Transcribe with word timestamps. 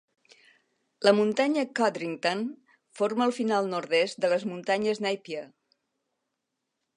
La 1.07 1.11
muntanya 1.17 1.65
Codrington 1.79 2.41
forma 3.01 3.27
el 3.29 3.35
final 3.41 3.69
nord-est 3.75 4.21
de 4.25 4.33
les 4.35 4.47
muntanyes 4.53 5.03
Napier. 5.09 5.45